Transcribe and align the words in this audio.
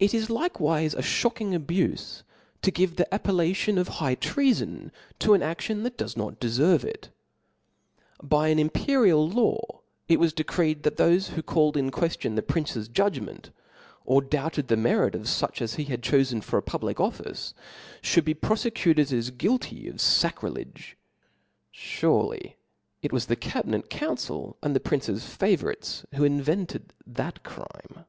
TT 0.00 0.14
is 0.14 0.28
likewife 0.28 0.94
a 0.94 1.00
(hocking 1.24 1.52
abufe 1.58 2.22
to 2.60 2.70
give 2.70 2.94
the 2.96 3.12
ap• 3.12 3.24
pellation 3.30 3.78
of 3.78 3.88
high 3.88 4.14
treafon 4.14 4.92
to 5.18 5.32
an 5.32 5.40
aftion 5.40 5.82
that 5.82 5.96
does 5.96 6.14
not 6.16 6.38
deferve 6.38 6.84
it. 6.84 7.08
By 8.22 8.48
an 8.48 8.58
imperial 8.58 9.28
law 9.28 9.56
"^j 9.62 9.76
it 10.08 10.20
was 10.20 10.34
decreed 10.34 10.82
that 10.82 10.98
thofe 10.98 11.28
who 11.30 11.42
called 11.42 11.76
in 11.76 11.90
queftion 11.90 12.36
the 12.36 12.42
prince's 12.42 12.88
judg 12.88 13.20
ment, 13.22 13.50
or 14.04 14.20
doubted 14.20 14.64
of 14.64 14.68
the 14.68 14.76
merit 14.76 15.14
of 15.14 15.22
fuch 15.22 15.62
as 15.62 15.74
he 15.74 15.84
had 15.84 16.02
chofen 16.02 16.44
for 16.44 16.58
a 16.58 16.62
public 16.62 17.00
office, 17.00 17.54
(hould 18.14 18.26
be 18.26 18.34
profecuted• 18.34 19.06
as 19.12 19.30
guilty 19.30 19.88
of 19.88 19.96
facrilegef. 19.96 20.94
Surely 21.72 22.56
it 23.02 23.12
was 23.12 23.26
the 23.26 23.36
cabinet 23.36 23.88
coun 23.88 24.18
cil 24.18 24.56
and 24.62 24.76
the 24.76 24.80
prince's 24.80 25.24
favourites 25.26 26.04
who 26.14 26.24
invented 26.24 26.92
that 27.04 27.42
crime. 27.42 28.04